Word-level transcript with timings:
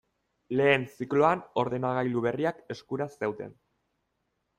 Lehen 0.59 0.85
zikloan 1.01 1.43
ordenagailu 1.63 2.23
berriak 2.27 2.63
eskura 2.77 3.07
zeuden. 3.17 3.53